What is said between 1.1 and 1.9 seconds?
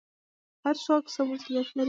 څه مسوولیت لري؟